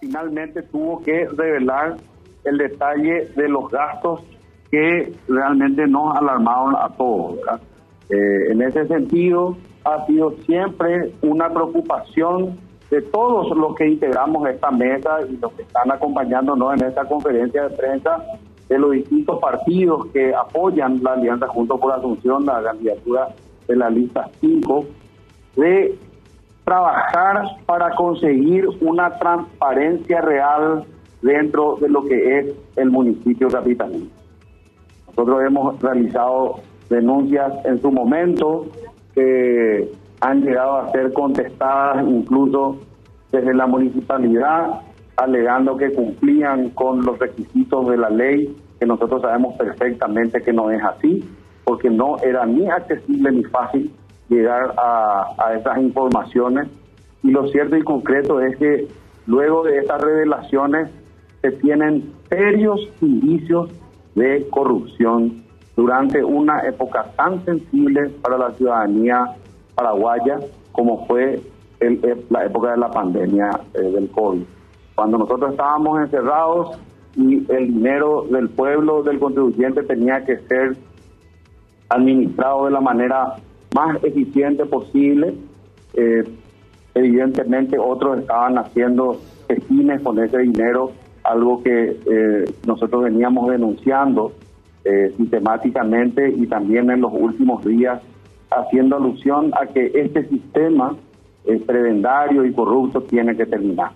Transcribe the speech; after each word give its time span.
finalmente 0.00 0.62
tuvo 0.62 1.00
que 1.02 1.26
revelar 1.36 1.96
el 2.44 2.58
detalle 2.58 3.26
de 3.36 3.48
los 3.48 3.70
gastos 3.70 4.22
que 4.70 5.12
realmente 5.28 5.86
nos 5.86 6.16
alarmaron 6.16 6.74
a 6.76 6.88
todos. 6.96 7.38
Eh, 8.08 8.50
en 8.50 8.62
ese 8.62 8.86
sentido, 8.86 9.56
ha 9.84 10.06
sido 10.06 10.32
siempre 10.46 11.12
una 11.22 11.48
preocupación 11.50 12.58
de 12.90 13.02
todos 13.02 13.56
los 13.56 13.74
que 13.76 13.88
integramos 13.88 14.48
esta 14.48 14.70
mesa 14.70 15.18
y 15.28 15.36
los 15.36 15.52
que 15.52 15.62
están 15.62 15.90
acompañándonos 15.90 16.74
en 16.74 16.88
esta 16.88 17.04
conferencia 17.04 17.68
de 17.68 17.76
prensa 17.76 18.24
de 18.68 18.78
los 18.78 18.92
distintos 18.92 19.38
partidos 19.40 20.06
que 20.12 20.34
apoyan 20.34 21.02
la 21.02 21.12
alianza 21.12 21.46
junto 21.48 21.78
por 21.78 21.92
Asunción, 21.92 22.46
la 22.46 22.62
candidatura 22.62 23.28
de 23.66 23.76
la 23.76 23.90
lista 23.90 24.28
5, 24.40 24.84
de 25.56 25.98
trabajar 26.70 27.56
para 27.66 27.90
conseguir 27.96 28.64
una 28.80 29.10
transparencia 29.18 30.20
real 30.20 30.84
dentro 31.20 31.76
de 31.80 31.88
lo 31.88 32.04
que 32.04 32.38
es 32.38 32.54
el 32.76 32.92
municipio 32.92 33.48
capitalino. 33.48 34.06
Nosotros 35.08 35.42
hemos 35.44 35.82
realizado 35.82 36.60
denuncias 36.88 37.52
en 37.64 37.82
su 37.82 37.90
momento 37.90 38.66
que 39.16 39.90
han 40.20 40.42
llegado 40.42 40.76
a 40.76 40.92
ser 40.92 41.12
contestadas 41.12 42.06
incluso 42.06 42.78
desde 43.32 43.52
la 43.52 43.66
municipalidad, 43.66 44.82
alegando 45.16 45.76
que 45.76 45.92
cumplían 45.92 46.70
con 46.70 47.04
los 47.04 47.18
requisitos 47.18 47.88
de 47.88 47.96
la 47.96 48.10
ley, 48.10 48.56
que 48.78 48.86
nosotros 48.86 49.22
sabemos 49.22 49.56
perfectamente 49.56 50.40
que 50.40 50.52
no 50.52 50.70
es 50.70 50.80
así, 50.84 51.28
porque 51.64 51.90
no 51.90 52.18
era 52.18 52.46
ni 52.46 52.70
accesible 52.70 53.32
ni 53.32 53.42
fácil 53.42 53.92
llegar 54.30 54.74
a, 54.78 55.54
esas 55.58 55.78
informaciones. 55.78 56.68
Y 57.22 57.30
lo 57.30 57.48
cierto 57.48 57.76
y 57.76 57.82
concreto 57.82 58.40
es 58.40 58.56
que 58.56 58.88
luego 59.26 59.64
de 59.64 59.78
estas 59.78 60.00
revelaciones 60.00 60.88
se 61.42 61.50
tienen 61.52 62.12
serios 62.28 62.80
indicios 63.00 63.70
de 64.14 64.46
corrupción 64.50 65.42
durante 65.76 66.22
una 66.24 66.60
época 66.60 67.06
tan 67.16 67.44
sensible 67.44 68.08
para 68.22 68.38
la 68.38 68.50
ciudadanía 68.52 69.36
paraguaya 69.74 70.38
como 70.72 71.06
fue 71.06 71.40
el, 71.80 72.24
la 72.28 72.44
época 72.44 72.72
de 72.72 72.76
la 72.76 72.90
pandemia 72.90 73.50
eh, 73.74 73.80
del 73.80 74.10
COVID. 74.10 74.42
Cuando 74.94 75.18
nosotros 75.18 75.52
estábamos 75.52 76.00
encerrados 76.00 76.78
y 77.16 77.50
el 77.50 77.74
dinero 77.74 78.26
del 78.30 78.50
pueblo, 78.50 79.02
del 79.02 79.18
contribuyente, 79.18 79.82
tenía 79.82 80.24
que 80.24 80.38
ser 80.40 80.76
administrado 81.88 82.66
de 82.66 82.70
la 82.70 82.80
manera 82.80 83.36
más 83.74 84.02
eficiente 84.04 84.64
posible, 84.66 85.34
eh, 85.94 86.24
evidentemente 86.94 87.78
otros 87.78 88.20
estaban 88.20 88.58
haciendo 88.58 89.20
fines 89.68 90.00
con 90.02 90.18
ese 90.18 90.38
dinero, 90.38 90.92
algo 91.24 91.62
que 91.62 91.96
eh, 92.06 92.44
nosotros 92.66 93.04
veníamos 93.04 93.50
denunciando 93.50 94.32
eh, 94.84 95.12
sistemáticamente 95.16 96.30
y 96.30 96.46
también 96.46 96.90
en 96.90 97.00
los 97.00 97.12
últimos 97.12 97.64
días 97.64 98.00
haciendo 98.50 98.96
alusión 98.96 99.52
a 99.60 99.66
que 99.66 99.92
este 99.94 100.26
sistema 100.28 100.96
eh, 101.44 101.62
prebendario 101.66 102.44
y 102.44 102.52
corrupto 102.52 103.02
tiene 103.02 103.36
que 103.36 103.46
terminar. 103.46 103.92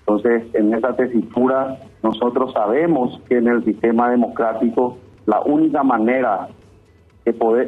Entonces, 0.00 0.44
en 0.54 0.72
esa 0.72 0.94
tesitura, 0.94 1.78
nosotros 2.02 2.52
sabemos 2.52 3.20
que 3.28 3.38
en 3.38 3.48
el 3.48 3.64
sistema 3.64 4.10
democrático 4.10 4.98
la 5.26 5.40
única 5.42 5.82
manera 5.82 6.48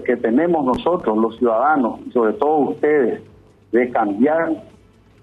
que, 0.04 0.16
tenemos 0.16 0.64
nosotros, 0.64 1.18
los 1.18 1.36
ciudadanos, 1.38 2.00
y 2.06 2.12
sobre 2.12 2.34
todo 2.34 2.58
ustedes, 2.70 3.22
de 3.72 3.90
cambiar, 3.90 4.62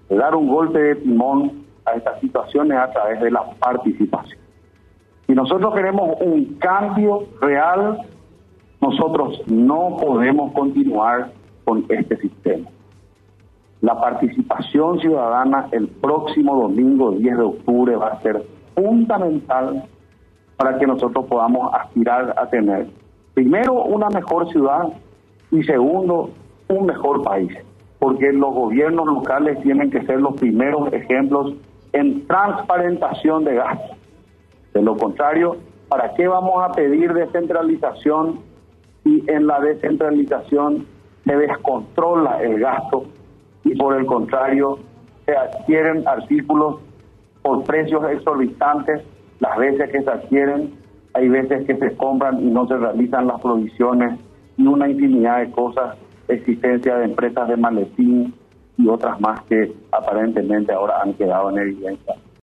de 0.08 0.16
dar 0.16 0.34
un 0.34 0.48
golpe 0.48 0.78
de 0.78 0.96
timón 0.96 1.64
a 1.84 1.92
estas 1.92 2.20
situaciones 2.20 2.76
a 2.76 2.90
través 2.90 3.20
de 3.20 3.30
la 3.30 3.44
participación. 3.58 4.38
Si 5.26 5.32
nosotros 5.32 5.74
queremos 5.74 6.20
un 6.20 6.56
cambio 6.58 7.24
real, 7.40 7.98
nosotros 8.80 9.40
no 9.46 9.96
podemos 10.00 10.52
continuar 10.52 11.30
con 11.64 11.84
este 11.88 12.16
sistema. 12.18 12.68
La 13.80 13.98
participación 14.00 15.00
ciudadana 15.00 15.68
el 15.72 15.88
próximo 15.88 16.60
domingo 16.60 17.12
10 17.12 17.36
de 17.36 17.42
octubre 17.42 17.96
va 17.96 18.08
a 18.08 18.22
ser 18.22 18.44
fundamental 18.74 19.84
para 20.56 20.78
que 20.78 20.86
nosotros 20.86 21.26
podamos 21.26 21.72
aspirar 21.74 22.34
a 22.36 22.46
tener, 22.48 22.86
primero, 23.36 23.74
una 23.84 24.08
mejor 24.08 24.50
ciudad 24.50 24.88
y 25.50 25.62
segundo, 25.64 26.30
un 26.68 26.86
mejor 26.86 27.22
país, 27.22 27.52
porque 27.98 28.32
los 28.32 28.54
gobiernos 28.54 29.06
locales 29.06 29.60
tienen 29.60 29.90
que 29.90 30.00
ser 30.06 30.22
los 30.22 30.36
primeros 30.36 30.90
ejemplos 30.94 31.52
en 31.92 32.26
transparentación 32.26 33.44
de 33.44 33.56
gastos. 33.56 33.98
De 34.72 34.80
lo 34.80 34.96
contrario, 34.96 35.58
¿para 35.88 36.14
qué 36.14 36.26
vamos 36.26 36.64
a 36.64 36.72
pedir 36.72 37.12
descentralización 37.12 38.40
si 39.04 39.22
en 39.26 39.46
la 39.46 39.60
descentralización 39.60 40.86
se 41.26 41.36
descontrola 41.36 42.42
el 42.42 42.58
gasto 42.58 43.04
y 43.64 43.76
por 43.76 43.98
el 43.98 44.06
contrario 44.06 44.78
se 45.26 45.36
adquieren 45.36 46.08
artículos 46.08 46.76
por 47.42 47.64
precios 47.64 48.02
exorbitantes 48.10 49.02
las 49.40 49.58
veces 49.58 49.90
que 49.90 50.00
se 50.00 50.10
adquieren, 50.10 50.85
hay 51.16 51.28
veces 51.28 51.66
que 51.66 51.76
se 51.76 51.96
compran 51.96 52.42
y 52.42 52.50
no 52.50 52.66
se 52.68 52.76
realizan 52.76 53.26
las 53.26 53.40
provisiones 53.40 54.20
y 54.58 54.66
una 54.66 54.88
infinidad 54.88 55.40
de 55.40 55.50
cosas, 55.50 55.96
existencia 56.28 56.96
de 56.98 57.06
empresas 57.06 57.48
de 57.48 57.56
maletín 57.56 58.34
y 58.76 58.88
otras 58.88 59.18
más 59.20 59.40
que 59.44 59.72
aparentemente 59.92 60.72
ahora 60.72 61.00
han 61.02 61.14
quedado 61.14 61.50
en 61.50 61.58
evidencia. 61.58 62.16